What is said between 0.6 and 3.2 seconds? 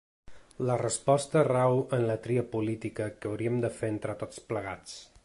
La resposta rau en la tria política